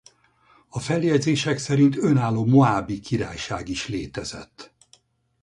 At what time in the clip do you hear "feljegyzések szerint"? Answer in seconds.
0.79-1.95